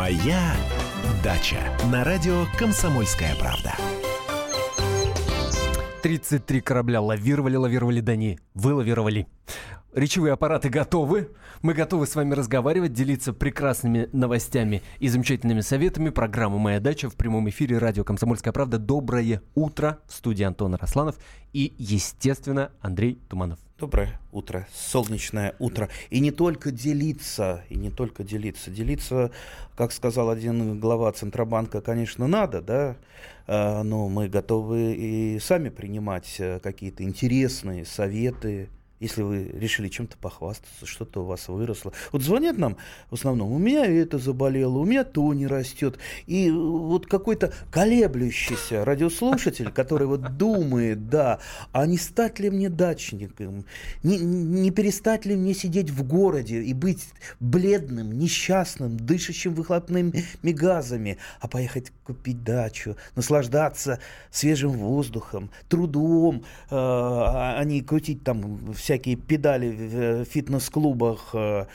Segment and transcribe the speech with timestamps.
[0.00, 0.56] Моя
[1.22, 1.58] дача
[1.92, 3.74] на радио Комсомольская правда.
[6.02, 9.26] 33 корабля лавировали, лавировали, да не, вылавировали.
[9.92, 11.28] Речевые аппараты готовы.
[11.60, 16.08] Мы готовы с вами разговаривать, делиться прекрасными новостями и замечательными советами.
[16.08, 18.78] Программа «Моя дача» в прямом эфире радио «Комсомольская правда».
[18.78, 19.98] Доброе утро.
[20.08, 21.16] В студии Антон Росланов
[21.52, 23.58] и, естественно, Андрей Туманов.
[23.80, 25.88] Доброе утро, солнечное утро.
[26.10, 28.70] И не только делиться, и не только делиться.
[28.70, 29.30] Делиться,
[29.74, 32.96] как сказал один глава Центробанка, конечно, надо, да,
[33.46, 38.68] а, но мы готовы и сами принимать э, какие-то интересные советы,
[39.00, 41.92] если вы решили чем-то похвастаться, что-то у вас выросло.
[42.12, 42.76] Вот звонят нам
[43.08, 45.98] в основном, у меня это заболело, у меня то не растет.
[46.26, 51.40] И вот какой-то колеблющийся радиослушатель, который вот думает, да,
[51.72, 53.64] а не стать ли мне дачником,
[54.02, 57.08] не, не перестать ли мне сидеть в городе и быть
[57.40, 63.98] бледным, несчастным, дышащим выхлопными газами, а поехать купить дачу, наслаждаться
[64.30, 71.66] свежим воздухом, трудом, э, а не крутить там все всякие педали в фитнес-клубах, Э,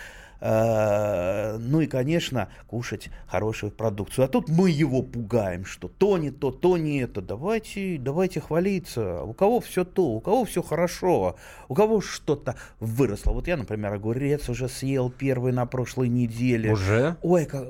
[0.42, 4.26] ну и, конечно, кушать хорошую продукцию.
[4.26, 7.22] А тут мы его пугаем, что то не то, то не это.
[7.22, 9.24] Давайте, давайте хвалиться.
[9.24, 11.36] У кого все то, у кого все хорошо,
[11.68, 13.32] у кого что-то выросло.
[13.32, 16.72] Вот я, например, огурец уже съел первый на прошлой неделе.
[16.72, 17.16] Уже?
[17.22, 17.66] Ой, как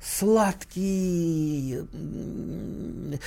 [0.00, 1.78] сладкий.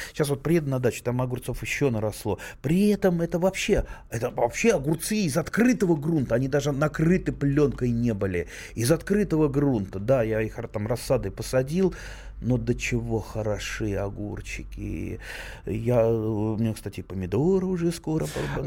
[0.10, 2.40] Сейчас вот приеду на дачу, там огурцов еще наросло.
[2.62, 6.36] При этом это вообще, это вообще огурцы из открытого грунта.
[6.36, 8.48] Они даже накрыты пленкой не были.
[8.82, 10.00] Из открытого грунта.
[10.00, 11.94] Да, я их там рассадой посадил,
[12.42, 15.20] но до чего хороши огурчики.
[15.68, 18.26] Я, у меня, кстати, помидоры уже скоро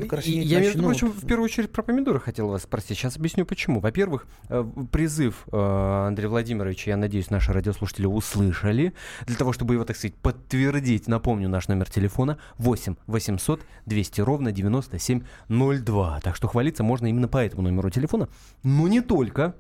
[0.08, 2.96] краснеть Я, между прочим, в первую очередь про помидоры хотел вас спросить.
[2.96, 3.80] Сейчас объясню, почему.
[3.80, 8.94] Во-первых, э, призыв э, Андрея Владимировича, я надеюсь, наши радиослушатели услышали.
[9.26, 14.52] Для того, чтобы его, так сказать, подтвердить, напомню, наш номер телефона 8 800 200 ровно
[14.52, 16.20] 9702.
[16.22, 18.28] Так что хвалиться можно именно по этому номеру телефона.
[18.62, 19.56] Но не только.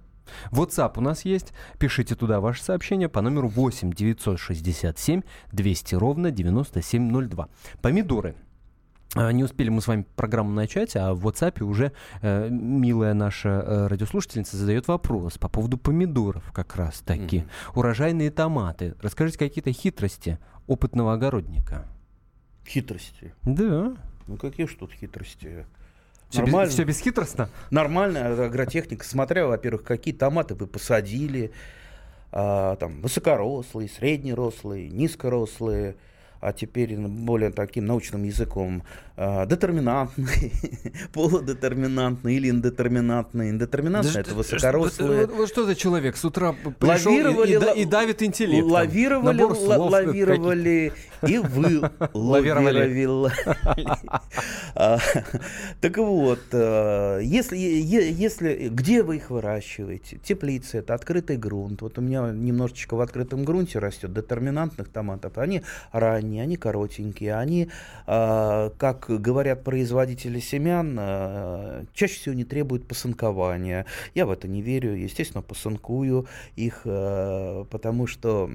[0.50, 1.52] WhatsApp у нас есть.
[1.78, 7.48] Пишите туда ваше сообщение по номеру 8 967 200 ровно 9702.
[7.82, 8.34] Помидоры.
[9.16, 13.48] А, не успели мы с вами программу начать, а в WhatsApp уже э, милая наша
[13.48, 17.38] э, радиослушательница задает вопрос по поводу помидоров как раз таки.
[17.38, 17.76] Mm-hmm.
[17.76, 18.96] Урожайные томаты.
[19.00, 21.86] Расскажите какие-то хитрости опытного огородника.
[22.66, 23.32] Хитрости?
[23.42, 23.94] Да.
[24.26, 25.66] Ну какие ж тут хитрости?
[26.34, 26.66] Все, Нормально.
[26.66, 27.48] Без, все бесхитростно?
[27.70, 29.04] Нормальная агротехника.
[29.04, 31.52] Смотря, во-первых, какие томаты вы посадили.
[32.32, 35.94] А, там высокорослые, среднерослые, низкорослые
[36.44, 38.82] а теперь более таким научным языком,
[39.16, 40.52] э, детерминантный,
[41.14, 43.48] полудетерминантный или индетерминантный.
[43.48, 45.26] Индетерминантный да, это высокорослые.
[45.26, 48.66] Вот что за человек с утра пришел и, и, и давит интеллект?
[48.66, 50.92] Лавировали, лавировали
[51.26, 53.32] и вы лавировали.
[54.76, 54.98] А,
[55.80, 60.18] так вот, э, если, если, где вы их выращиваете?
[60.18, 61.80] Теплица, это открытый грунт.
[61.82, 65.38] Вот у меня немножечко в открытом грунте растет детерминантных томатов.
[65.38, 65.62] Они
[65.92, 67.68] ранние ранние, они коротенькие, они,
[68.06, 73.86] э, как говорят производители семян, э, чаще всего не требуют посынкования.
[74.14, 78.50] Я в это не верю, естественно, посынкую их, э, потому что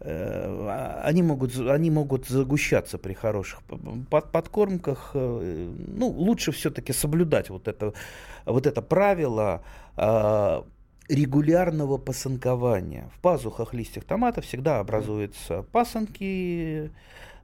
[0.00, 3.62] они могут, они могут загущаться при хороших
[4.10, 5.10] под, подкормках.
[5.14, 7.92] Ну, лучше все-таки соблюдать вот это,
[8.46, 9.62] вот это правило
[11.08, 13.10] регулярного посынкования.
[13.16, 16.90] В пазухах листьев томата всегда образуются пасынки,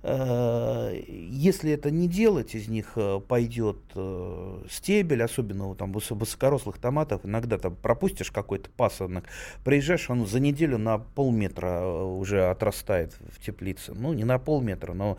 [0.07, 7.23] если это не делать, из них э, пойдет э, стебель, особенно у там, высокорослых томатов,
[7.25, 9.25] иногда там пропустишь какой-то пасынок,
[9.65, 13.95] приезжаешь, он за неделю на полметра уже отрастает в теплице.
[13.95, 15.17] Ну, не на полметра, но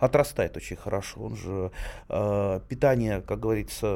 [0.00, 1.20] отрастает очень хорошо.
[1.20, 1.70] Он же
[2.08, 3.86] э, питание, как говорится,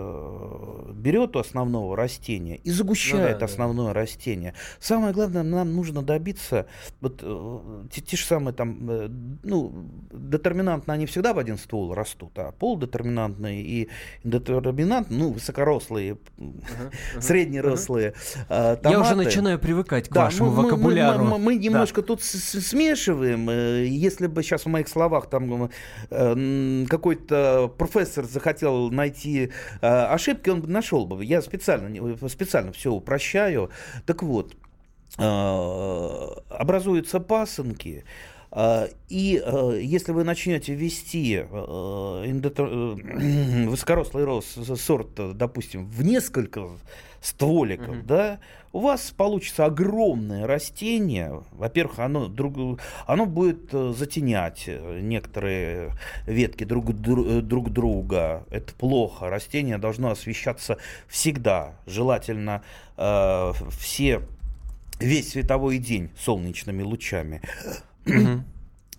[0.93, 4.01] берет у основного растения и загущает ну, да, основное да.
[4.01, 4.55] растение.
[4.79, 6.67] Самое главное, нам нужно добиться
[7.01, 7.25] вот
[7.91, 9.73] те, те же самые там, ну,
[10.29, 13.89] детерминантные, они всегда в один ствол растут, а полудетерминантные и
[14.25, 18.15] индетерминантные, ну, высокорослые, uh-huh, среднерослые
[18.49, 18.77] uh-huh.
[18.77, 18.89] томаты.
[18.89, 21.25] Я уже начинаю привыкать к да, вашему мы, вокабуляру.
[21.25, 22.09] Мы, мы, мы немножко да.
[22.09, 23.49] тут смешиваем.
[23.51, 25.71] Э, если бы сейчас в моих словах там
[26.11, 31.25] э, какой-то профессор захотел найти э, ошибки, он нашел бы.
[31.25, 33.71] Я специально, специально все упрощаю.
[34.07, 34.55] Так вот,
[35.17, 38.38] образуются пасынки, А,
[39.09, 41.45] и э, если вы начнете вести
[43.69, 46.69] высокорослый рост, сорт, допустим, в несколько
[47.21, 48.07] стволиков, mm-hmm.
[48.07, 48.39] да,
[48.73, 51.43] у вас получится огромное растение.
[51.53, 55.93] Во-первых, оно, друг, оно будет э, затенять э, некоторые
[56.27, 58.45] ветки друг, э, друг друга.
[58.51, 59.31] Это плохо.
[59.31, 60.79] Растение должно освещаться
[61.09, 61.75] всегда.
[61.87, 62.63] Желательно
[62.97, 64.23] э, все,
[65.01, 67.41] весь световой день солнечными лучами.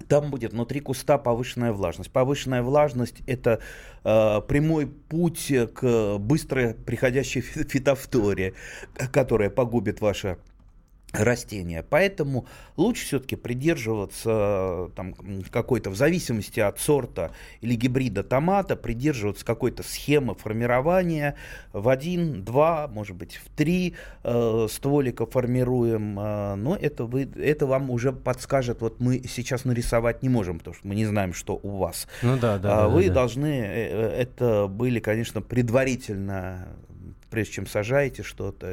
[0.08, 2.12] Там будет внутри куста повышенная влажность.
[2.12, 3.60] Повышенная влажность это
[4.04, 8.54] э, прямой путь к быстрой приходящей фитофторе,
[9.12, 10.38] которая погубит ваше
[11.12, 11.84] растения.
[11.88, 12.46] Поэтому
[12.78, 15.16] лучше все-таки придерживаться там,
[15.50, 21.36] какой-то, в зависимости от сорта или гибрида томата, придерживаться какой-то схемы формирования
[21.74, 26.20] в один, два, может быть, в три э, стволика формируем.
[26.20, 30.76] Э, но это, вы, это вам уже подскажет, вот мы сейчас нарисовать не можем, потому
[30.76, 32.08] что мы не знаем, что у вас.
[32.22, 32.86] Ну да, да.
[32.86, 36.68] А вы да, должны, э, э, это были, конечно, предварительно
[37.30, 38.68] прежде чем сажаете что-то,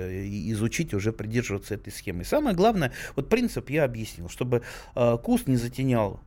[0.50, 2.22] изучить, уже придерживаться этой схемы.
[2.22, 4.62] И самое главное, вот принцип я объяснил, чтобы
[4.94, 6.20] э, куст не затенял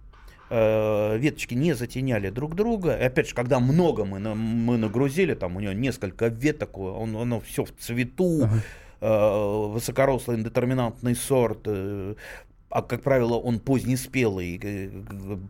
[0.50, 2.98] э, веточки не затеняли друг друга.
[2.98, 7.40] И опять же, когда много мы, мы нагрузили, там у него несколько веток, он, оно
[7.40, 8.60] все в цвету, uh-huh
[9.02, 12.16] высокорослый индетерминантный сорт, э,
[12.70, 14.90] а как правило, он позднеспелый, э,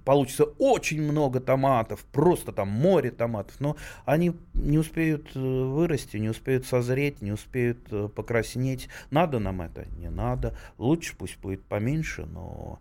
[0.06, 3.76] получится очень много томатов, просто там море томатов, но
[4.06, 8.88] они не успеют э, вырасти, не успеют созреть, не успеют э, покраснеть.
[9.12, 9.86] Надо нам это?
[9.98, 10.56] Не надо.
[10.78, 12.80] Лучше пусть будет поменьше, но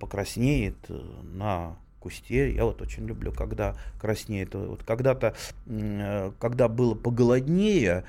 [0.00, 2.54] покраснеет на кусте.
[2.54, 4.54] Я вот очень люблю, когда краснеет.
[4.54, 5.34] Вот когда-то,
[6.38, 8.04] когда было поголоднее,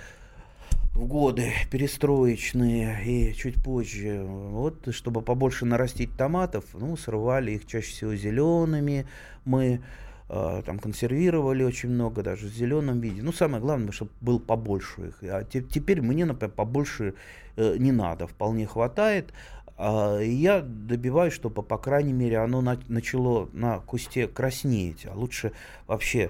[1.00, 7.90] в годы перестроечные и чуть позже, вот, чтобы побольше нарастить томатов, ну, срывали их чаще
[7.90, 9.07] всего зелеными,
[9.46, 9.81] мы
[10.28, 13.22] э, там консервировали очень много, даже в зеленом виде.
[13.22, 15.24] Ну, самое главное, чтобы было побольше их.
[15.24, 17.13] А те, теперь мне, например, побольше
[17.56, 19.31] э, не надо, вполне хватает.
[19.78, 25.54] Э, я добиваюсь, чтобы, по крайней мере, оно на, начало на кусте краснеть, а лучше
[25.88, 26.30] вообще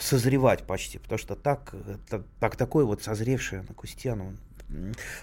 [0.00, 1.74] созревать почти, потому что так,
[2.40, 4.32] так такое вот созревшее на кусте, оно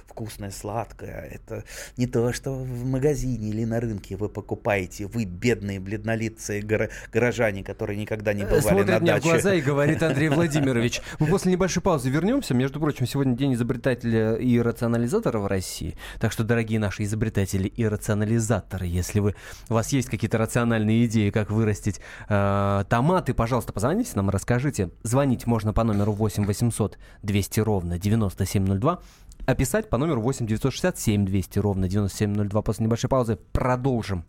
[0.08, 1.30] вкусное, сладкое.
[1.32, 1.64] Это
[1.98, 5.08] не то, что в магазине или на рынке вы покупаете.
[5.08, 9.62] Вы бедные, бледнолицые горо- горожане, которые никогда не бывали Смотрит на мне в глаза и
[9.62, 11.02] говорит Андрей Владимирович.
[11.20, 12.54] Мы после небольшой паузы вернемся.
[12.54, 15.98] Между прочим, сегодня день изобретателя и рационализатора в России.
[16.20, 19.36] Так что, дорогие наши изобретатели и рационализаторы, если вы,
[19.70, 22.00] у вас есть какие-то рациональные идеи, как вырастить
[22.30, 24.90] э, томаты, пожалуйста, позвоните нам, расскажите.
[25.04, 29.02] Звонить можно по номеру 8 800 200 ровно 9702
[29.46, 32.62] описать по номеру 8 967 200 ровно 9702.
[32.62, 34.26] После небольшой паузы продолжим.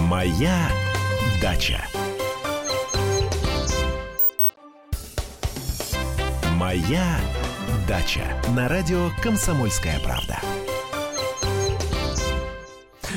[0.00, 0.68] Моя
[1.40, 1.80] дача.
[6.56, 7.18] Моя
[7.88, 8.22] дача.
[8.54, 10.38] На радио «Комсомольская правда».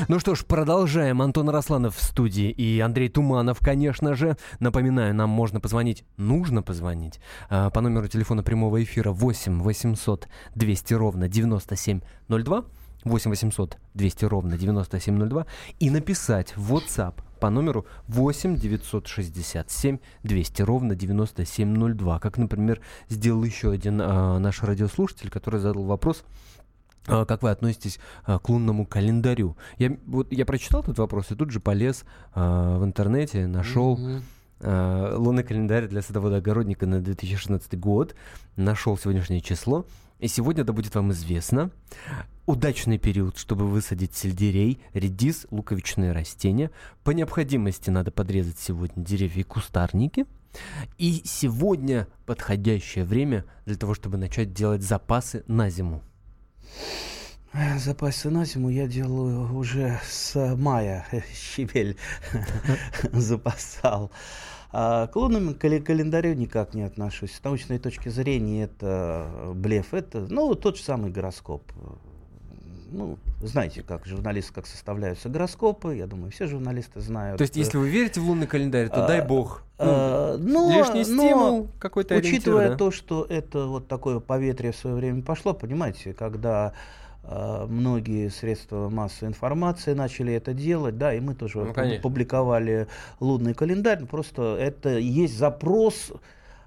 [0.08, 1.22] Ну что ж, продолжаем.
[1.22, 4.36] Антон Росланов в студии и Андрей Туманов, конечно же.
[4.60, 7.20] Напоминаю, нам можно позвонить, нужно позвонить
[7.50, 12.64] э, по номеру телефона прямого эфира 8 800 200 ровно 9702.
[13.04, 15.46] 8 800 200 ровно 9702
[15.78, 22.18] и написать в WhatsApp по номеру 8 967 200 ровно 9702.
[22.18, 26.55] Как, например, сделал еще один э, наш радиослушатель, который задал вопрос, а,
[27.06, 29.56] как вы относитесь а, к лунному календарю?
[29.78, 34.22] Я, вот, я прочитал этот вопрос и тут же полез а, в интернете, нашел mm-hmm.
[34.60, 38.14] а, лунный календарь для садовода-огородника на 2016 год,
[38.56, 39.86] нашел сегодняшнее число.
[40.18, 41.70] И сегодня это будет вам известно.
[42.46, 46.70] Удачный период, чтобы высадить сельдерей, редис, луковичные растения.
[47.04, 50.24] По необходимости надо подрезать сегодня деревья и кустарники.
[50.96, 56.02] И сегодня подходящее время для того, чтобы начать делать запасы на зиму.
[57.78, 61.06] Запасы на зиму я делаю уже с мая.
[61.34, 61.96] Щебель
[63.12, 64.10] запасал.
[64.72, 67.32] А к лунному календарю никак не отношусь.
[67.32, 69.94] С научной точки зрения это блеф.
[69.94, 71.62] Это ну, тот же самый гороскоп
[72.90, 77.38] ну, знаете, как журналисты, как составляются гороскопы, я думаю, все журналисты знают.
[77.38, 79.62] То есть, если вы верите в лунный календарь, то а, дай бог.
[79.78, 82.76] А, ну, но, лишний стимул, какой-то Учитывая да?
[82.76, 86.72] то, что это вот такое поветрие в свое время пошло, понимаете, когда
[87.68, 92.86] многие средства массовой информации начали это делать, да, и мы тоже ну, публиковали
[93.18, 96.12] лунный календарь, просто это есть запрос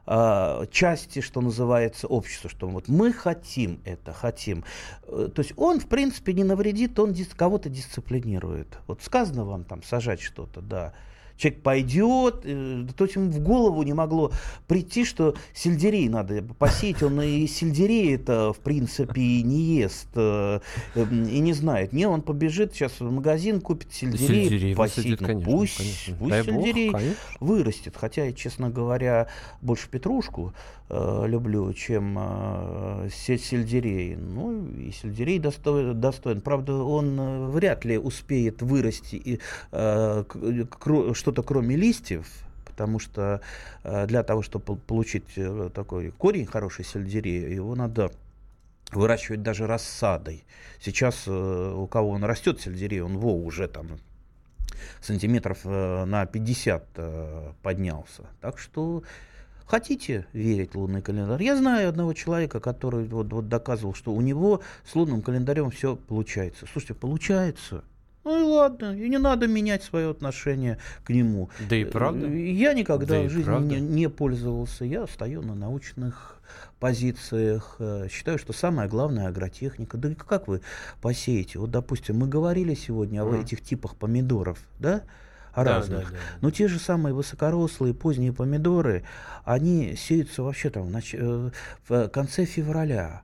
[0.09, 4.65] э, части, что называется, общества, что вот мы хотим это, хотим.
[5.03, 8.79] Э, то есть он, в принципе, не навредит, он кого-то дисциплинирует.
[8.87, 10.93] Вот сказано вам там сажать что-то, да
[11.39, 14.31] человек пойдет, э, то есть ему в голову не могло
[14.67, 20.60] прийти, что сельдерей надо посеять, он и сельдерей это в принципе не ест, э,
[20.96, 21.93] эм, и не знает.
[21.93, 25.22] Не, он побежит сейчас в магазин, купит сельдерей, сельдерей посеет.
[25.22, 26.15] Ну, конечно, пусть конечно.
[26.19, 27.01] пусть Дай сельдерей Бог,
[27.39, 27.96] вырастет.
[27.98, 29.27] Хотя я, честно говоря,
[29.62, 30.53] больше петрушку
[30.89, 34.15] э, люблю, чем э, сельдерей.
[34.15, 36.41] Ну, и сельдерей достоин, достоин.
[36.41, 39.39] Правда, он э, вряд ли успеет вырасти и,
[39.72, 40.24] э,
[41.13, 42.25] что что-то кроме листьев,
[42.65, 43.41] потому что
[43.83, 48.12] э, для того, чтобы получить э, такой корень хороший сельдерея, его надо
[48.91, 50.43] выращивать даже рассадой.
[50.81, 54.00] Сейчас э, у кого он растет сельдерей, он во уже там
[55.01, 56.83] сантиметров на 50
[57.62, 58.24] поднялся.
[58.41, 59.03] Так что
[59.65, 61.43] хотите верить лунный календарь?
[61.43, 65.95] Я знаю одного человека, который вот, вот доказывал, что у него с лунным календарем все
[65.95, 66.65] получается.
[66.71, 67.83] Слушайте, получается.
[68.23, 71.49] Ну и ладно, и не надо менять свое отношение к нему.
[71.69, 72.27] Да и правда.
[72.27, 74.83] Я никогда да в жизни не, не пользовался.
[74.83, 76.39] Я стою на научных
[76.79, 77.77] позициях.
[77.79, 79.97] Э, считаю, что самое главное агротехника.
[79.97, 80.61] Да как вы
[81.01, 81.59] посеете?
[81.59, 85.03] Вот, допустим, мы говорили сегодня о этих типах помидоров, да?
[85.53, 86.05] О да, разных.
[86.05, 86.38] Да, да, да.
[86.41, 89.03] Но те же самые высокорослые поздние помидоры,
[89.45, 91.15] они сеются вообще там в, нач...
[91.17, 91.51] Э,
[91.88, 93.21] в конце февраля.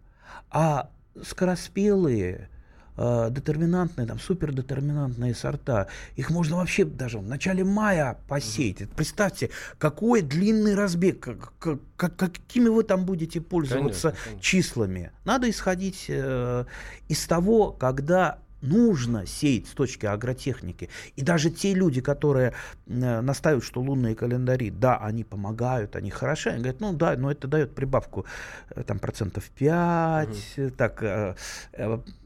[0.50, 0.90] А
[1.22, 2.50] скороспелые
[2.98, 8.82] э, детерминантные, там, супердетерминантные сорта, их можно вообще даже в начале мая посеять.
[8.82, 8.96] Mm-hmm.
[8.96, 14.42] Представьте, какой длинный разбег, как, как, какими вы там будете пользоваться конечно, конечно.
[14.42, 15.12] числами.
[15.26, 16.66] Надо исходить э,
[17.08, 20.90] из того, когда нужно сеять с точки агротехники.
[21.16, 22.54] И даже те люди, которые
[22.88, 27.32] э, настаивают, что лунные календари, да, они помогают, они хороши, они говорят, ну да, но
[27.32, 28.26] это дает прибавку
[28.70, 30.70] э, там процентов 5, угу.
[30.72, 31.36] так, э,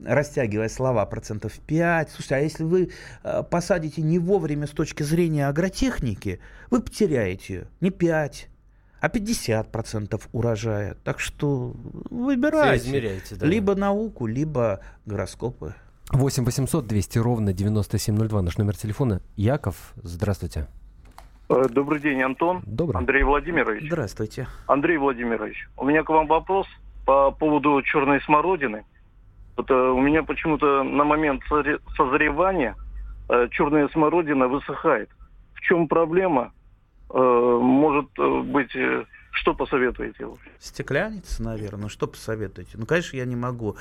[0.04, 2.12] растягивая слова, процентов 5.
[2.12, 2.92] Слушайте, а если вы
[3.50, 8.50] посадите не вовремя с точки зрения агротехники, вы потеряете не 5,
[9.02, 10.96] а 50% урожая.
[11.04, 11.74] Так что
[12.10, 12.90] выбирайте.
[13.36, 13.46] Да.
[13.46, 15.74] Либо науку, либо гороскопы.
[16.12, 19.22] 8 800 200 ровно 9702 наш номер телефона.
[19.36, 20.68] Яков, здравствуйте.
[21.50, 22.62] Э, добрый день, Антон.
[22.66, 23.00] Добрый.
[23.00, 23.86] Андрей Владимирович.
[23.86, 24.48] Здравствуйте.
[24.66, 26.68] Андрей Владимирович, у меня к вам вопрос
[27.06, 28.86] по поводу черной смородины.
[29.56, 31.44] Вот, э, у меня почему-то на момент
[31.96, 32.76] созревания
[33.30, 35.10] э, черная смородина высыхает.
[35.54, 36.54] В чем проблема?
[37.12, 38.12] Может
[38.46, 38.70] быть,
[39.32, 40.28] что посоветуете?
[40.60, 41.90] Стеклянница, наверное.
[41.90, 42.78] Что посоветуете?
[42.78, 43.78] Ну, конечно, я не могу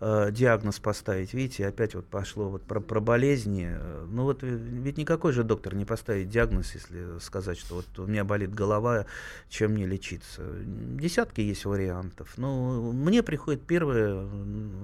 [0.00, 1.34] э, диагноз поставить.
[1.34, 3.76] Видите, опять вот пошло вот про, про болезни.
[4.08, 8.24] Ну вот ведь никакой же доктор не поставит диагноз, если сказать, что вот у меня
[8.24, 9.06] болит голова,
[9.48, 10.42] чем мне лечиться.
[10.64, 12.34] Десятки есть вариантов.
[12.36, 14.28] Но мне приходит первое,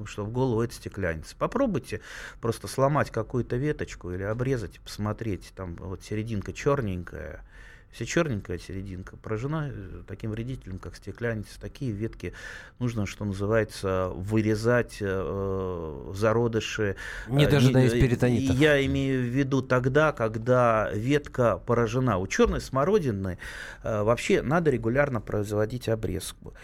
[0.07, 1.37] что в голову, это стеклянница.
[1.37, 2.01] Попробуйте
[2.41, 7.45] просто сломать какую-то веточку или обрезать, посмотреть, там вот серединка черненькая,
[7.93, 12.33] если черненькая серединка поражена э, таким вредителем, как стекляница, такие ветки
[12.79, 16.97] нужно, что называется, вырезать э, зародыши.
[17.29, 18.55] Не дожидаясь перитонита.
[18.55, 22.17] Я имею в виду тогда, когда ветка поражена.
[22.17, 23.39] У черной смородины
[23.83, 26.55] э, вообще надо регулярно производить обрезку.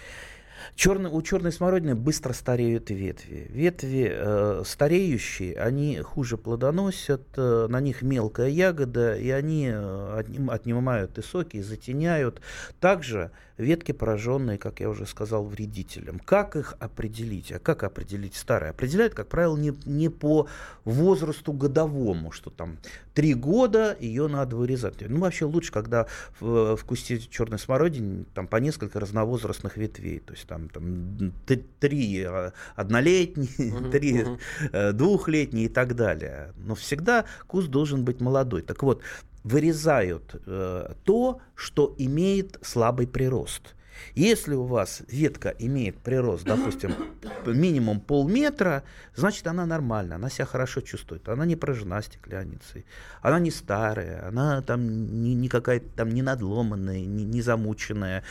[0.75, 3.47] Черный, у черной смородины быстро стареют ветви.
[3.51, 11.19] Ветви э, стареющие, они хуже плодоносят, э, на них мелкая ягода, и они э, отнимают
[11.19, 12.41] и соки, и затеняют.
[12.81, 16.21] Также ветки, пораженные, как я уже сказал, вредителем.
[16.21, 17.53] Как их определить?
[17.53, 18.71] А как определить старые?
[18.71, 20.49] Определяют, как правило, не, не по
[20.85, 22.79] возрасту годовому, что там
[23.19, 24.95] три года ее надо вырезать.
[25.01, 26.07] Ну, вообще лучше, когда
[26.39, 30.21] в, в кусте черной смородины там по несколько разновозрастных ветвей.
[30.21, 31.33] То есть там, там
[31.81, 34.25] три а, однолетние, три
[34.71, 36.53] uh двухлетние и так далее.
[36.59, 38.63] Но всегда куст должен быть молодой.
[38.63, 39.03] Так вот,
[39.43, 43.75] вырезают э, то, что имеет слабый прирост.
[44.15, 46.95] Если у вас ветка имеет прирост, допустим,
[47.47, 52.87] минимум полметра, значит она нормальная, она себя хорошо чувствует, она не поражена стеклянницей,
[53.23, 58.23] она не старая, она там не, не какая-то там не надломанная, не, не замученная.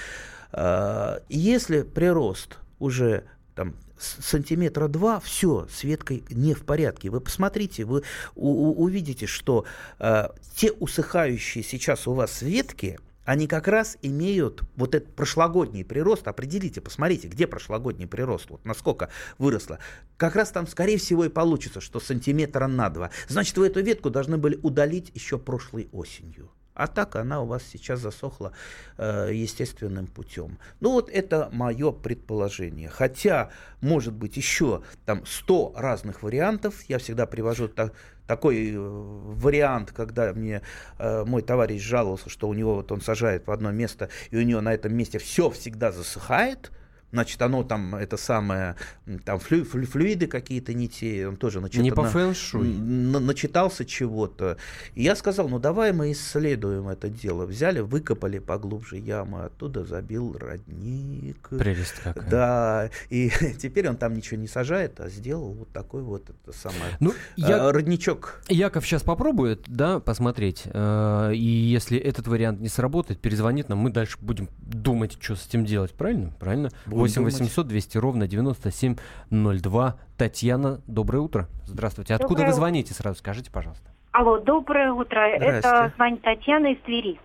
[0.52, 3.24] Э, если прирост уже
[3.56, 7.10] там сантиметра два, все, с веткой не в порядке.
[7.10, 8.04] Вы посмотрите, вы
[8.36, 9.66] увидите, что
[10.00, 16.30] э, те усыхающие сейчас у вас ветки, они как раз имеют вот этот прошлогодний прирост.
[16.30, 19.80] Определите, посмотрите, где прошлогодний прирост, вот насколько выросло.
[20.16, 23.12] Как раз там, скорее всего, и получится, что сантиметра на два.
[23.28, 27.64] Значит, вы эту ветку должны были удалить еще прошлой осенью А так она у вас
[27.64, 28.54] сейчас засохла
[29.00, 30.60] э, естественным путем.
[30.80, 32.88] Ну вот это мое предположение.
[32.88, 33.50] Хотя,
[33.82, 36.84] может быть, еще там 100 разных вариантов.
[36.88, 37.94] Я всегда привожу так,
[38.28, 40.62] такой э, вариант, когда мне
[41.00, 44.44] э, мой товарищ жаловался, что у него вот он сажает в одно место, и у
[44.44, 46.72] него на этом месте все всегда засыхает–
[47.12, 48.76] Значит, оно там, это самое,
[49.24, 52.68] там флю, флю, флюиды какие-то не те, он тоже начитал, Не по фэншуй.
[52.68, 54.58] На, начитался чего-то.
[54.94, 57.46] И я сказал, ну давай мы исследуем это дело.
[57.46, 61.48] Взяли, выкопали поглубже яму, оттуда забил родник.
[61.50, 62.30] Прелесть какая.
[62.30, 66.98] Да, и теперь он там ничего не сажает, а сделал вот такой вот это самое,
[67.00, 67.72] ну, я...
[67.72, 68.42] родничок.
[68.50, 70.64] Яков сейчас попробует, да, посмотреть.
[70.66, 75.48] Э, и если этот вариант не сработает, перезвонит нам, мы дальше будем думать, что с
[75.48, 75.94] этим делать.
[75.94, 76.34] Правильно?
[76.40, 76.70] Правильно.
[76.98, 79.96] 8 800 200 ровно 9702.
[80.18, 81.48] Татьяна, доброе утро.
[81.66, 82.14] Здравствуйте.
[82.14, 82.48] Откуда доброе...
[82.48, 83.18] вы звоните сразу?
[83.20, 83.90] Скажите, пожалуйста.
[84.12, 85.20] Алло, доброе утро.
[85.20, 87.20] Это звонит Татьяна из Твери.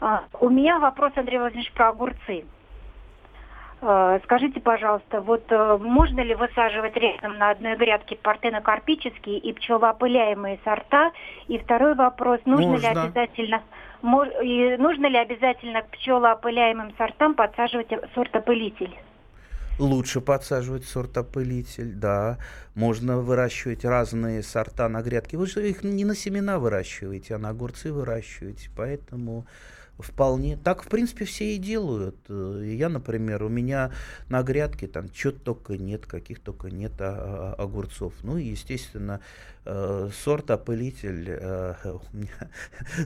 [0.00, 2.44] А, у меня вопрос, Андрей Владимирович, про огурцы.
[3.80, 10.58] А, скажите, пожалуйста, вот э, можно ли высаживать рядом на одной грядке партенокарпические и пчелоопыляемые
[10.64, 11.12] сорта?
[11.46, 12.86] И второй вопрос, нужно можно.
[12.86, 13.62] ли обязательно
[14.02, 18.96] и нужно ли обязательно к пчелоопыляемым сортам подсаживать сортопылитель?
[19.78, 22.38] Лучше подсаживать сортопылитель, да.
[22.74, 25.36] Можно выращивать разные сорта на грядке.
[25.36, 28.70] Вы же их не на семена выращиваете, а на огурцы выращиваете.
[28.76, 29.46] Поэтому
[29.98, 30.56] Вполне.
[30.56, 32.16] Так, в принципе, все и делают.
[32.28, 33.90] Э, я, например, у меня
[34.28, 38.14] на грядке там чего только нет, каких только нет а, а, огурцов.
[38.22, 39.20] Ну и, естественно,
[39.64, 41.74] э, сорт опылитель э,
[42.12, 42.50] у меня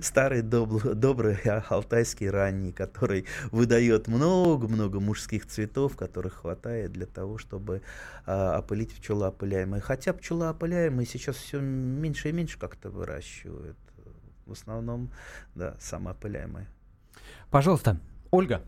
[0.02, 1.37] старый доб- добрый
[1.70, 7.80] алтайский ранний, который выдает много-много мужских цветов, которых хватает для того, чтобы
[8.26, 9.80] опылить пчелоопыляемые.
[9.80, 13.78] Хотя пчелоопыляемые сейчас все меньше и меньше как-то выращивают.
[14.44, 15.11] В основном,
[15.54, 16.68] да, самоопыляемые.
[17.52, 17.99] Пожалуйста,
[18.30, 18.62] Ольга.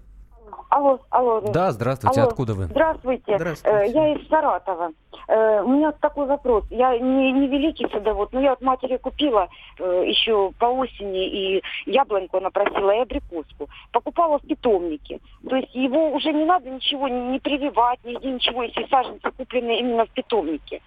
[0.69, 1.41] Алло, алло.
[1.41, 2.29] Да, здравствуйте, алло.
[2.29, 2.65] откуда вы?
[2.65, 3.37] Здравствуйте.
[3.39, 3.79] здравствуйте.
[3.79, 4.91] Э, я из Саратова.
[5.27, 6.65] Э, у меня такой вопрос.
[6.69, 9.49] Я не, не великий садовод, но я от матери купила
[9.79, 13.69] э, еще по осени и яблоньку она просила, и абрикоску.
[13.91, 15.21] Покупала в питомнике.
[15.49, 20.05] То есть его уже не надо ничего не прививать, нигде ничего, если саженцы куплены именно
[20.05, 20.83] в питомнике.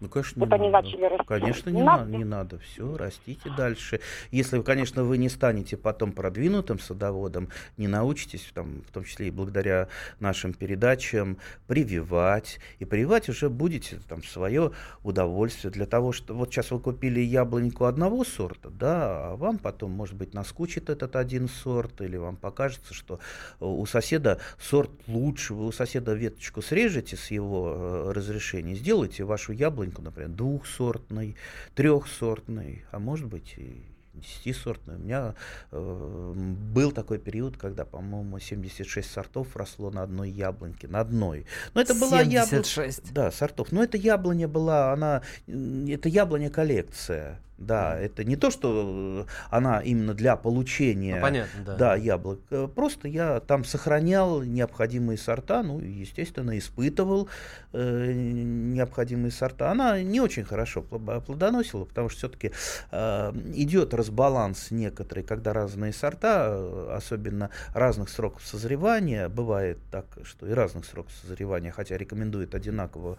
[0.00, 0.86] Ну, конечно, вот не они надо.
[0.86, 1.26] начали расти.
[1.26, 2.10] Конечно, не, надо.
[2.10, 2.58] не надо.
[2.58, 4.00] Все, растите дальше.
[4.30, 9.30] Если, конечно, вы не станете потом продвинутым садоводом, не научитесь, там, в том числе и
[9.30, 11.36] благодаря нашим передачам,
[11.66, 12.60] прививать.
[12.78, 15.70] И прививать уже будете там свое удовольствие.
[15.70, 20.14] Для того, что вот сейчас вы купили яблоньку одного сорта, да, а вам потом, может
[20.14, 23.20] быть, наскучит этот один сорт, или вам покажется, что
[23.60, 29.52] у соседа сорт лучше, вы у соседа веточку срежете с его э, разрешения, сделайте вашу
[29.52, 31.36] яблоньку яблоньку, например, двухсортной,
[31.74, 33.82] трехсортной, а может быть и
[34.14, 34.96] десятисортной.
[34.96, 35.34] У меня
[35.70, 36.32] э,
[36.74, 41.46] был такой период, когда, по-моему, 76 сортов росло на одной яблоньке, на одной.
[41.74, 42.64] Но это была яблоня.
[43.12, 43.72] Да, сортов.
[43.72, 47.40] Но эта яблоня была, она, это яблоня коллекция.
[47.60, 51.76] Да, это не то, что она именно для получения ну, понятно, да.
[51.76, 52.40] Да, яблок.
[52.74, 57.28] Просто я там сохранял необходимые сорта, ну, естественно, испытывал
[57.74, 59.70] э, необходимые сорта.
[59.70, 62.52] Она не очень хорошо плодоносила, потому что все-таки
[62.92, 70.52] э, идет разбаланс некоторый, когда разные сорта, особенно разных сроков созревания, бывает так, что и
[70.52, 73.18] разных сроков созревания, хотя рекомендуют одинаково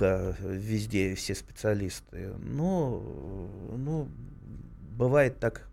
[0.00, 3.02] везде все специалисты, но
[3.76, 4.08] ну,
[4.96, 5.68] бывает так,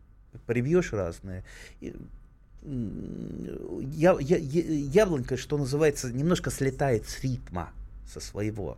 [0.45, 1.43] привьешь разные.
[2.61, 7.71] Я, я, яблонька, что называется, немножко слетает с ритма,
[8.07, 8.77] со своего.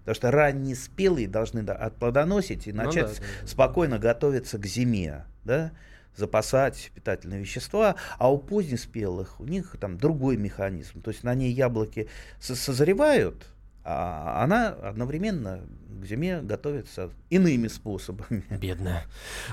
[0.00, 4.12] Потому что ранние спелые должны отплодоносить и начать ну, да, да, спокойно да.
[4.12, 5.24] готовиться к зиме.
[5.44, 5.72] Да?
[6.16, 11.00] запасать питательные вещества, а у позднеспелых у них там другой механизм.
[11.00, 13.46] То есть на ней яблоки созревают,
[13.84, 15.60] а она одновременно
[16.00, 18.44] к зиме готовится иными способами.
[18.50, 19.04] Бедная.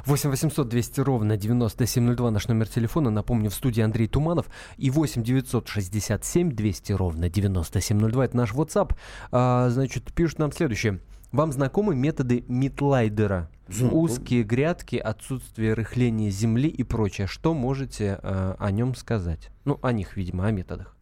[0.05, 3.09] 8 800 200 ровно 9702 наш номер телефона.
[3.09, 4.49] Напомню, в студии Андрей Туманов.
[4.77, 8.95] И 8 967 200 ровно 9702 это наш WhatsApp.
[9.31, 10.99] А, значит, пишут нам следующее.
[11.31, 13.49] Вам знакомы методы Митлайдера?
[13.91, 17.27] Узкие грядки, отсутствие рыхления земли и прочее.
[17.27, 19.51] Что можете э, о нем сказать?
[19.63, 20.95] Ну, о них, видимо, о методах.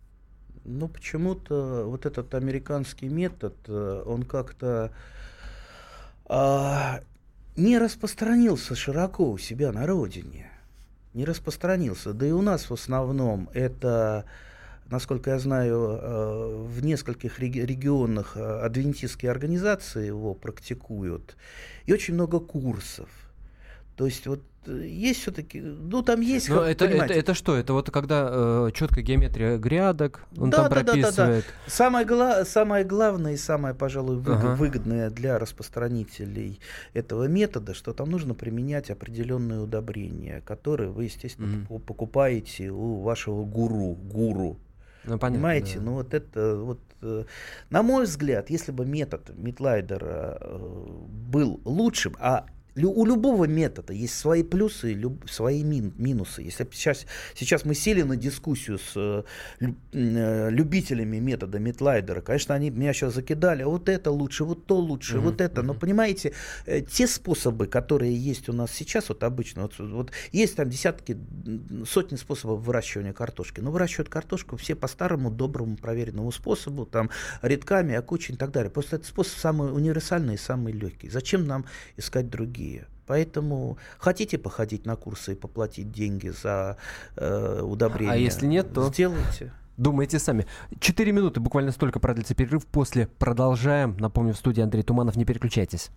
[0.68, 4.92] Ну, почему-то вот этот американский метод, э, он как-то
[6.26, 7.00] а,
[7.56, 10.52] не распространился широко у себя на родине.
[11.14, 12.12] Не распространился.
[12.12, 14.26] Да и у нас в основном это,
[14.90, 21.38] насколько я знаю, э, в нескольких регионах э, адвентистские организации его практикуют.
[21.86, 23.08] И очень много курсов.
[23.98, 26.50] То есть вот есть все-таки, ну там есть.
[26.50, 27.56] Но это, это, это что?
[27.56, 31.16] Это вот когда э, четкая геометрия грядок, он да, там да, прописывает.
[31.16, 31.72] Да, да, да.
[31.72, 34.56] Самое, гла- самое главное и самое, пожалуй, выгод- ага.
[34.56, 36.60] выгодное для распространителей
[36.94, 43.46] этого метода, что там нужно применять определенные удобрения, которые вы, естественно, mm покупаете у вашего
[43.46, 44.58] гуру, гуру.
[45.06, 45.80] Ну, понятно, Понимаете?
[45.80, 45.86] Да.
[45.86, 47.24] Ну вот это вот, э,
[47.70, 50.88] на мой взгляд, если бы метод Митлайдера э,
[51.32, 52.46] был лучшим, а
[52.86, 56.42] у любого метода есть свои плюсы и свои мин, минусы.
[56.44, 59.24] Если сейчас, сейчас мы сели на дискуссию с э,
[59.92, 65.18] э, любителями метода Митлайдера, конечно, они меня сейчас закидали, вот это лучше, вот то лучше,
[65.18, 65.62] uh-huh, вот это.
[65.64, 66.34] Но понимаете,
[66.66, 71.18] э, те способы, которые есть у нас сейчас, вот обычно, вот, вот есть там десятки,
[71.86, 73.60] сотни способов выращивания картошки.
[73.62, 77.10] Но выращивают картошку все по старому, доброму, проверенному способу, там,
[77.42, 78.70] редками, окучень и так далее.
[78.70, 81.10] Просто этот способ самый универсальный и самый легкий.
[81.10, 81.66] Зачем нам
[81.98, 82.67] искать другие?
[82.68, 82.88] Другие.
[83.06, 86.78] Поэтому хотите походить на курсы и поплатить деньги за
[87.16, 88.14] э, удобрение?
[88.14, 89.54] А если нет, то сделайте.
[89.78, 90.46] Думайте сами.
[90.80, 92.66] Четыре минуты, буквально столько продлится перерыв.
[92.66, 93.96] После продолжаем.
[94.00, 95.16] Напомню, в студии Андрей Туманов.
[95.16, 95.90] Не переключайтесь.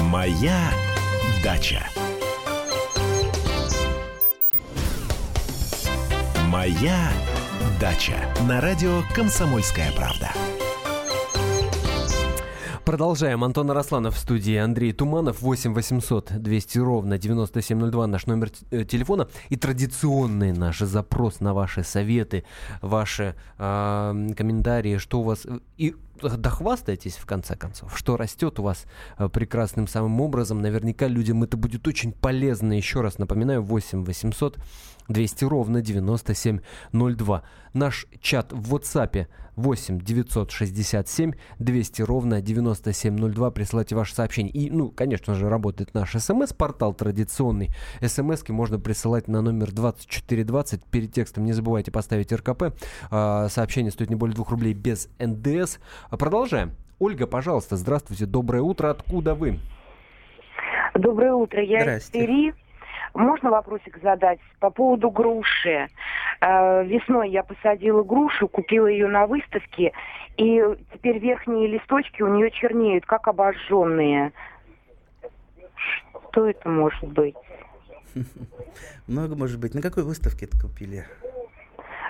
[0.00, 0.70] Моя
[1.42, 1.82] дача.
[6.48, 7.10] Моя
[7.80, 8.14] дача.
[8.46, 10.30] На радио «Комсомольская правда».
[12.84, 13.44] Продолжаем.
[13.44, 19.28] Антон Арасланов в студии, Андрей Туманов, 8 800 200 ровно 9702 наш номер э, телефона.
[19.50, 22.42] И традиционный наш запрос на ваши советы,
[22.80, 25.46] ваши э, комментарии, что у вас...
[25.76, 28.84] И дохвастайтесь, в конце концов, что растет у вас
[29.16, 30.60] э, прекрасным самым образом.
[30.60, 32.72] Наверняка людям это будет очень полезно.
[32.72, 34.58] Еще раз напоминаю, 8 800
[35.08, 37.42] 200 ровно 9702.
[37.74, 43.50] Наш чат в WhatsApp 8 967 200 ровно 9702.
[43.50, 44.50] Присылайте ваши сообщения.
[44.50, 47.70] И, ну, конечно же, работает наш смс-портал традиционный.
[48.00, 50.84] СМСки можно присылать на номер 2420.
[50.84, 52.74] Перед текстом не забывайте поставить РКП.
[53.10, 55.78] А, сообщение стоит не более 2 рублей без НДС.
[56.10, 56.72] Продолжаем.
[56.98, 58.26] Ольга, пожалуйста, здравствуйте.
[58.26, 58.90] Доброе утро.
[58.90, 59.58] Откуда вы?
[60.94, 61.62] Доброе утро.
[61.62, 62.54] Я из Твери.
[63.14, 65.88] Можно вопросик задать по поводу груши?
[66.40, 69.92] Э, весной я посадила грушу, купила ее на выставке,
[70.36, 74.32] и теперь верхние листочки у нее чернеют, как обожженные.
[76.30, 77.36] Что это может быть?
[79.06, 79.74] Много может быть.
[79.74, 81.04] На какой выставке это купили?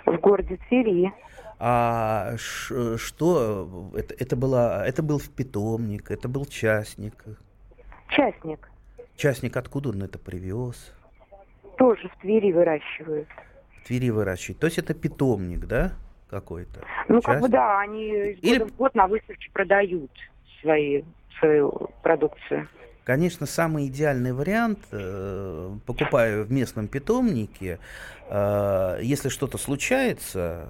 [0.07, 1.13] В городе Твери.
[1.59, 4.87] А ш, что это, это была?
[4.87, 7.25] Это был питомник, это был частник.
[8.09, 8.72] Частник.
[9.17, 10.93] Частник откуда он это привез?
[11.79, 13.29] Тоже в Твери выращивают.
[13.83, 14.61] В Твери выращивают.
[14.61, 15.93] То есть это питомник, да,
[16.31, 16.81] какой-то?
[17.09, 17.25] Ну, Частник?
[17.25, 18.59] как бы да, они из Или...
[18.59, 20.11] года в год на выставке продают
[20.61, 21.03] свои,
[21.39, 22.69] свою продукцию.
[23.05, 27.81] Конечно, самый идеальный вариант, э, покупая в местном питомнике,
[28.29, 30.69] э, если что-то случается,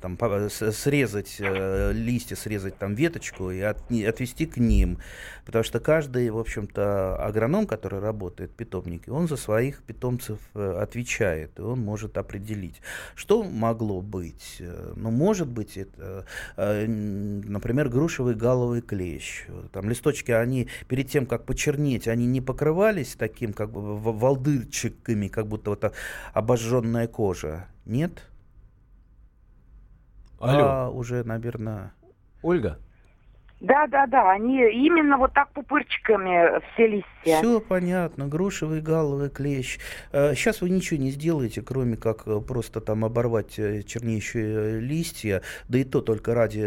[0.00, 0.18] там,
[0.50, 4.98] срезать э, листья, срезать там веточку и от, отвести к ним.
[5.44, 10.78] Потому что каждый, в общем-то, агроном, который работает в питомнике, он за своих питомцев э,
[10.80, 12.80] отвечает, и он может определить,
[13.14, 14.62] что могло быть.
[14.96, 19.46] Ну, может быть, это, например, грушевый галовый клещ.
[19.72, 25.46] Там листочки, они перед тем, как почернеть, они не покрывались таким, как бы, волдырчиками, как
[25.46, 25.92] будто вот
[26.32, 27.66] обожженная кожа.
[27.86, 28.29] Нет?
[30.40, 30.64] Алло.
[30.64, 31.92] А уже, наверное...
[32.42, 32.78] Ольга?
[33.60, 37.10] Да, да, да, они именно вот так пупырчиками все листья.
[37.22, 39.78] Все понятно, грушевый галовый клещ.
[40.12, 45.42] Сейчас э, вы ничего не сделаете, кроме как э, просто там оборвать э, чернейшие листья,
[45.68, 46.62] да и то только ради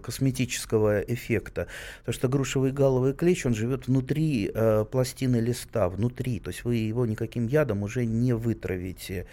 [0.00, 1.66] косметического эффекта.
[2.00, 4.52] Потому что грушевый галовый клещ, он живет внутри
[4.90, 9.26] пластины листа, внутри, то есть вы его никаким ядом уже не вытравите.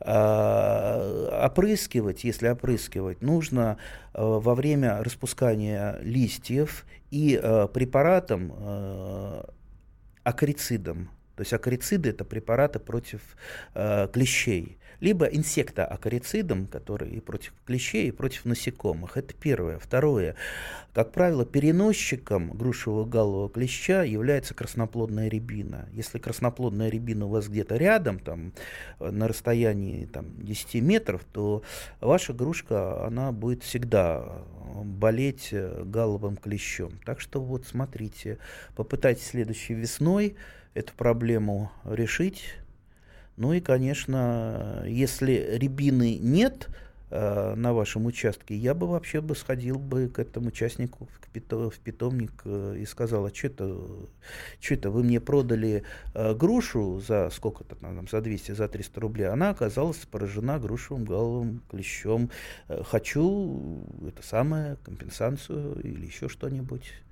[0.00, 3.78] А, опрыскивать, если опрыскивать, нужно
[4.12, 9.44] во время распускания листьев листьев и э, препаратом э,
[10.22, 11.10] акрицидом.
[11.36, 13.20] То есть акарициды это препараты против
[13.74, 19.18] э, клещей либо инсектоакарицидом, который и против клещей, и против насекомых.
[19.18, 19.78] Это первое.
[19.78, 20.34] Второе.
[20.94, 25.90] Как правило, переносчиком грушевого галового клеща является красноплодная рябина.
[25.92, 28.54] Если красноплодная рябина у вас где-то рядом, там,
[28.98, 31.62] на расстоянии там, 10 метров, то
[32.00, 34.42] ваша грушка она будет всегда
[34.84, 36.98] болеть галовым клещом.
[37.04, 38.38] Так что вот смотрите,
[38.74, 40.36] попытайтесь следующей весной
[40.72, 42.54] эту проблему решить
[43.36, 46.68] ну и, конечно, если рябины нет
[47.10, 51.68] э, на вашем участке, я бы вообще бы сходил бы к этому участнику в, питом,
[51.70, 53.76] в питомник э, и сказал, а что это,
[54.60, 55.82] что это, вы мне продали
[56.14, 61.60] э, грушу за сколько-то там, за 200, за 300 рублей, она оказалась поражена грушевым головым
[61.68, 62.30] клещом.
[62.68, 67.03] Э, хочу это самое, компенсацию или еще что-нибудь.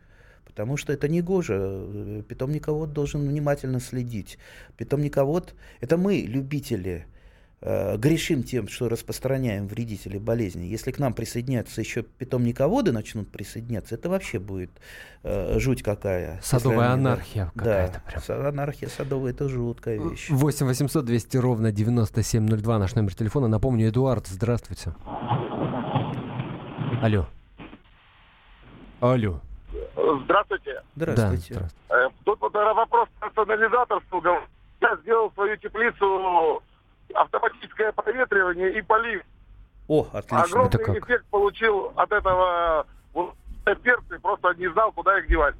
[0.45, 2.25] Потому что это не гоже.
[2.29, 4.39] Питомниковод должен внимательно следить.
[4.77, 7.07] Питомниковод– это мы, любители
[7.65, 10.65] Э, грешим тем, что распространяем вредители болезни.
[10.65, 14.71] Если к нам присоединяются еще питомниководы, начнут присоединяться, это вообще будет
[15.23, 16.41] э, жуть какая.
[16.43, 18.03] Садовая анархия какая-то.
[18.05, 18.47] Да, прям.
[18.49, 20.29] анархия садовая это жуткая вещь.
[20.29, 23.47] 8 800 200 ровно 9702 наш номер телефона.
[23.47, 24.95] Напомню, Эдуард, здравствуйте.
[27.01, 27.29] Алло.
[28.99, 29.41] Алло.
[29.95, 30.83] Здравствуйте.
[30.97, 31.55] Здравствуйте.
[31.55, 31.71] Да, здравствуйте.
[31.91, 34.43] Э, тут вот вопрос персонализаторства.
[34.81, 36.63] Я сделал свою теплицу
[37.15, 39.23] автоматическое проветривание и полив.
[39.89, 40.43] О, отлично.
[40.43, 40.97] Огромный Это как?
[40.97, 45.55] эффект получил от этого вот, перцы, просто не знал, куда их девать.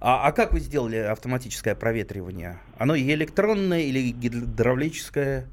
[0.00, 2.58] А, а как вы сделали автоматическое проветривание?
[2.78, 5.46] Оно и электронное или гидравлическое?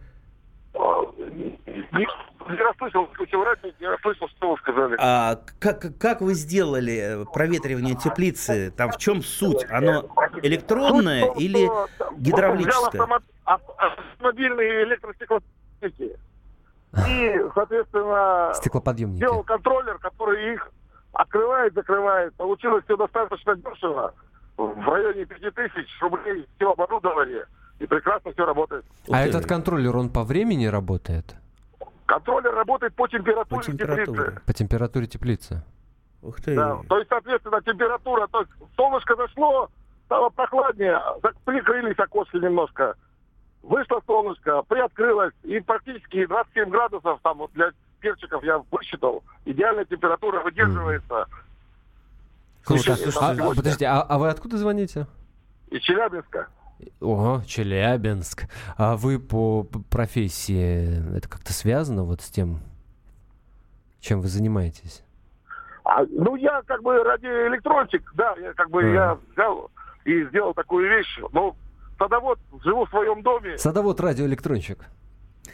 [2.49, 4.95] Не, не расслышал, включил радио, не расслышал, что вы сказали.
[4.99, 8.71] А как, как вы сделали проветривание теплицы?
[8.71, 9.65] Там в чем суть?
[9.69, 10.05] Оно
[10.41, 11.69] электронное суть, или
[12.17, 13.01] гидравлическое?
[13.01, 16.17] Взял автомобильные электростеклоподъемники.
[17.07, 19.17] И, соответственно, Стеклоподъемники.
[19.17, 20.71] сделал контроллер, который их
[21.13, 22.33] открывает, закрывает.
[22.35, 24.13] Получилось все достаточно дешево.
[24.57, 27.45] В районе 5000 рублей все оборудование.
[27.79, 28.85] И прекрасно все работает.
[29.11, 31.35] А этот контроллер, он по времени работает?
[32.07, 34.05] Контроллер работает по температуре, по температуре.
[34.05, 34.41] теплицы.
[34.45, 35.63] По температуре теплицы.
[36.23, 36.55] Ух ты.
[36.55, 39.69] Да, то есть, соответственно, температура, то есть солнышко зашло,
[40.05, 40.99] стало прохладнее,
[41.45, 42.95] прикрылись окошки немножко
[43.67, 50.41] вышло солнышко, приоткрылось, и практически 27 градусов, там вот для перчиков я высчитал, идеальная температура
[50.41, 51.27] выдерживается.
[52.63, 55.07] Слушай, а, а, подожди, а, а вы откуда звоните?
[55.69, 56.47] Из Челябинска.
[56.99, 58.45] Ого, Челябинск.
[58.77, 62.59] А вы по профессии, это как-то связано вот с тем,
[63.99, 65.03] чем вы занимаетесь?
[65.83, 68.87] А, ну, я как бы радиоэлектронщик, да, я как бы а.
[68.87, 69.71] я взял
[70.03, 71.19] и сделал такую вещь.
[71.31, 71.55] Ну,
[71.97, 73.57] садовод, живу в своем доме.
[73.57, 74.79] Садовод радиоэлектронщик.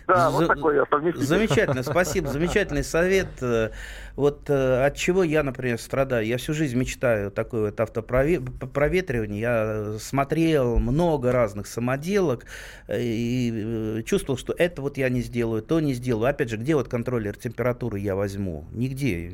[0.07, 3.27] Да, вот такой я Замечательно, спасибо, замечательный совет.
[4.15, 6.25] Вот э, от чего я, например, страдаю.
[6.27, 9.39] Я всю жизнь мечтаю такое вот автопроветривание.
[9.39, 12.45] Я смотрел много разных самоделок
[12.87, 16.29] э, и э, чувствовал, что это вот я не сделаю, то не сделаю.
[16.29, 18.67] Опять же, где вот контроллер температуры я возьму?
[18.71, 19.31] Нигде.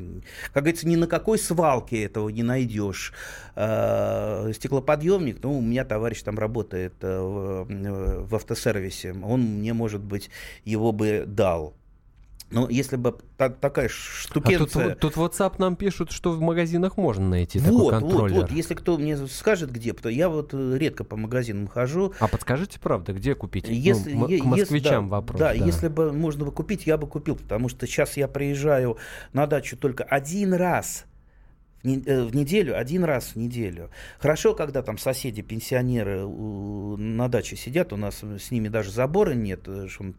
[0.54, 3.12] Как говорится, ни на какой свалке этого не найдешь.
[3.54, 9.14] Стеклоподъемник, ну, у меня товарищ там работает в автосервисе.
[9.22, 10.30] Он мне, может быть,
[10.64, 11.74] его бы дал.
[12.50, 14.86] Но если бы та, такая штукенция...
[14.86, 18.34] А тут, тут WhatsApp нам пишут, что в магазинах можно найти вот, такой контроллер.
[18.34, 22.12] Вот, вот, если кто мне скажет, где, то я вот э, редко по магазинам хожу.
[22.18, 23.68] А подскажите, правда, где купить?
[23.68, 25.38] Ну, если, ну, к москвичам да, вопрос.
[25.38, 28.98] Да, да, если бы можно бы купить, я бы купил, потому что сейчас я приезжаю
[29.32, 31.04] на дачу только один раз
[31.82, 33.90] в неделю, один раз в неделю.
[34.18, 39.60] Хорошо, когда там соседи, пенсионеры на даче сидят, у нас с ними даже забора нет,
[39.66, 40.12] э, что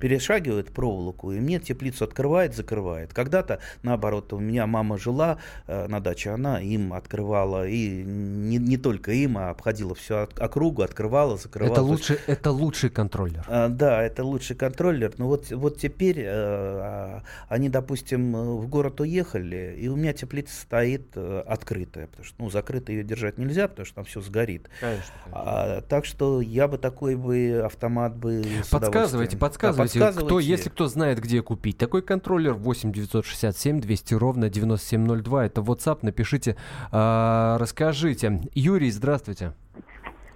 [0.00, 3.12] перешагивает проволоку, и мне теплицу открывает, закрывает.
[3.12, 8.78] Когда-то, наоборот, у меня мама жила э, на даче, она им открывала, и не, не
[8.78, 11.74] только им, а обходила всю округу, открывала, закрывала.
[11.74, 13.44] Это, лучше, это лучший контроллер.
[13.48, 15.12] А, да, это лучший контроллер.
[15.18, 20.85] Но вот, вот теперь а, они, допустим, в город уехали, и у меня теплица стоит
[20.86, 24.70] стоит э, открытая, потому что ну, закрыто ее держать нельзя, потому что там все сгорит.
[24.80, 25.14] Конечно.
[25.32, 30.86] А, так что я бы такой бы автомат бы Подсказывайте, подсказывайте, да, кто, если кто
[30.86, 31.76] знает, где купить.
[31.76, 36.56] Такой контроллер 8 967 200 ровно 9702, это WhatsApp, напишите,
[36.92, 38.40] а, расскажите.
[38.54, 39.52] Юрий, здравствуйте.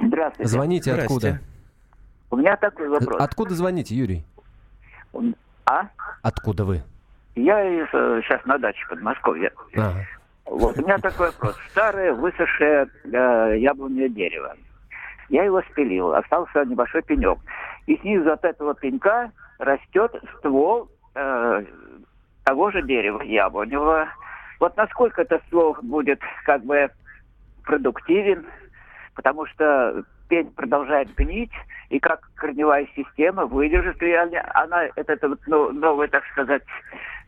[0.00, 0.50] Здравствуйте.
[0.50, 1.28] Звоните здравствуйте.
[1.28, 1.50] откуда?
[2.30, 3.20] У меня такой вопрос.
[3.20, 4.24] Откуда звоните, Юрий?
[5.66, 5.88] А?
[6.22, 6.82] Откуда вы?
[7.36, 7.62] Я
[8.22, 9.52] сейчас э, на даче Подмосковья.
[9.74, 10.06] Ага.
[10.50, 11.56] Вот, у меня такой вопрос.
[11.70, 14.56] Старое высохшее э, яблонное дерево.
[15.28, 17.38] Я его спилил, остался небольшой пенек.
[17.86, 21.64] И снизу от этого пенька растет ствол э,
[22.42, 24.08] того же дерева яблоневого.
[24.58, 26.90] Вот насколько этот ствол будет как бы
[27.62, 28.44] продуктивен,
[29.14, 31.52] потому что пень продолжает гнить,
[31.90, 36.64] и как корневая система выдержит ли она этот, этот ну, новый, так сказать,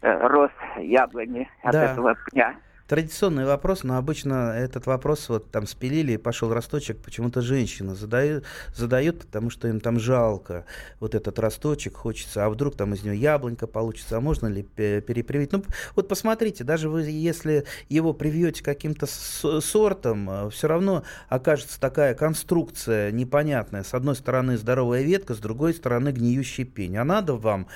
[0.00, 1.84] э, рост яблони от да.
[1.84, 2.56] этого пня.
[2.92, 8.44] Традиционный вопрос, но обычно этот вопрос вот там спилили и пошел росточек, почему-то женщина задают,
[8.74, 10.66] задают, потому что им там жалко
[11.00, 15.52] вот этот росточек, хочется, а вдруг там из него яблонька получится, а можно ли перепривить?
[15.52, 15.64] Ну,
[15.96, 23.10] вот посмотрите, даже вы, если его привьете каким-то сортом, э, все равно окажется такая конструкция
[23.10, 23.84] непонятная.
[23.84, 26.98] С одной стороны здоровая ветка, с другой стороны гниющий пень.
[26.98, 27.68] А надо вам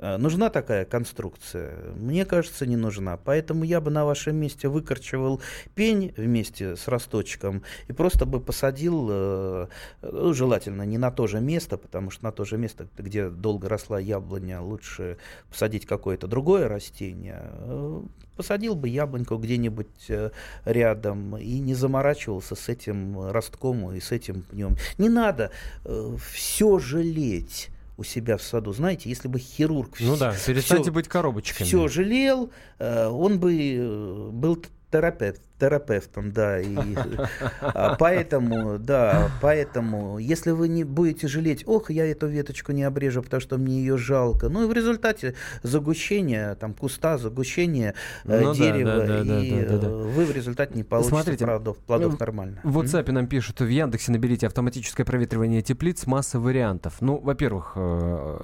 [0.00, 1.92] нужна такая конструкция?
[1.94, 3.16] Мне кажется, не нужна.
[3.16, 5.40] Поэтому я бы на вашем месте выкорчевал
[5.74, 9.66] пень вместе с росточком и просто бы посадил, э,
[10.02, 13.68] ну, желательно не на то же место, потому что на то же место, где долго
[13.68, 15.18] росла яблоня, лучше
[15.50, 17.40] посадить какое-то другое растение.
[17.42, 18.02] Э,
[18.36, 20.10] посадил бы яблоньку где-нибудь
[20.64, 24.76] рядом и не заморачивался с этим ростком и с этим пнем.
[24.96, 25.50] Не надо
[25.84, 27.68] все жалеть
[28.00, 28.72] у себя в саду.
[28.72, 30.00] Знаете, если бы хирург...
[30.00, 31.66] Ну да, перестаньте все, быть коробочками.
[31.66, 36.76] Все жалел, э, он бы э, был терапевт, терапевтом, да, и
[37.60, 43.22] а, поэтому, да, поэтому, если вы не будете жалеть, ох, я эту веточку не обрежу,
[43.22, 48.54] потому что мне ее жалко, ну и в результате загущения, там, куста, загущения э, ну,
[48.54, 49.88] дерева, да, да, да, и да, да, да.
[49.88, 52.60] вы в результате не получите Смотрите, плодов, плодов нормально.
[52.64, 56.96] В WhatsApp нам пишут, в Яндексе наберите автоматическое проветривание теплиц, масса вариантов.
[57.00, 58.40] Ну, во-первых, э,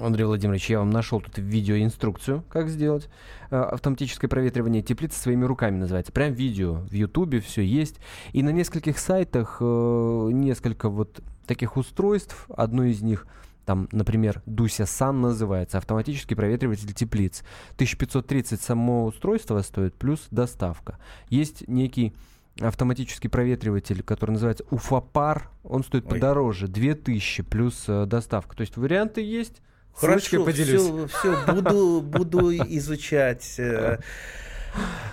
[0.00, 3.08] Андрей Владимирович, я вам нашел тут видеоинструкцию, как сделать
[3.50, 6.12] э, автоматическое проветривание теплицы своими руками называется.
[6.12, 7.96] Прям видео в Ютубе все есть.
[8.32, 12.46] И на нескольких сайтах э, несколько вот таких устройств.
[12.54, 13.26] Одно из них
[13.64, 17.42] там, например, Дуся Сан называется, автоматический проветриватель теплиц.
[17.74, 20.98] 1530 само устройство стоит, плюс доставка.
[21.28, 22.14] Есть некий
[22.60, 26.12] автоматический проветриватель, который называется Уфапар, он стоит Ой.
[26.12, 28.56] подороже, 2000 плюс э, доставка.
[28.56, 29.60] То есть варианты есть,
[29.98, 30.82] Хорошо, поделюсь.
[30.82, 33.54] Все, все буду, буду изучать.
[33.58, 33.98] Э,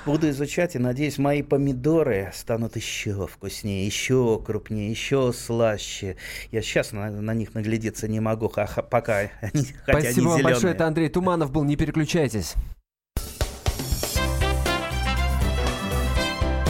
[0.06, 6.18] буду изучать и надеюсь, мои помидоры станут еще вкуснее, еще крупнее, еще слаще.
[6.52, 10.74] Я сейчас на, на них наглядеться не могу, пока они, Спасибо вам большое.
[10.74, 11.64] Это Андрей Туманов был.
[11.64, 12.54] Не переключайтесь.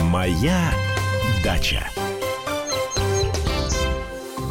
[0.02, 0.72] Моя
[1.44, 1.86] дача.